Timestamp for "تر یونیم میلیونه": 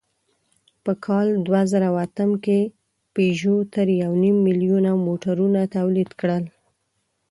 3.73-4.91